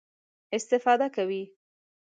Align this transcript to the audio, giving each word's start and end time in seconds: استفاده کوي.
استفاده 0.57 1.07
کوي. 1.15 1.43